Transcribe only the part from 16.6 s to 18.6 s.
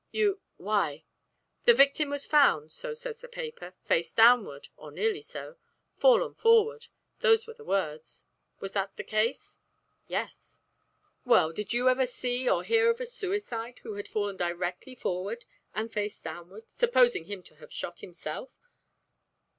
supposing him to have shot himself?"